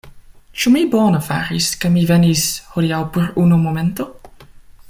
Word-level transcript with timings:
Ĉu 0.61 0.71
mi 0.75 0.79
bone 0.95 1.19
faris, 1.27 1.67
ke 1.83 1.93
mi 1.97 2.07
venis, 2.13 2.49
hodiaŭ 2.73 3.03
por 3.19 3.31
unu 3.45 3.65
momento? 3.67 4.13